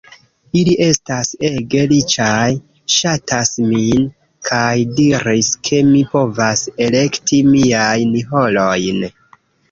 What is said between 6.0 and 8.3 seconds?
povas elekti miajn